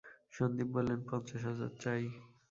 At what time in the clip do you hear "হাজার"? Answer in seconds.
1.49-1.71